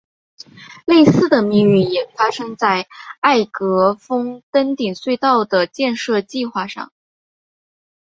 [0.87, 2.87] 类似的命运也发生在
[3.19, 6.91] 艾格峰登顶隧道的建设计画上。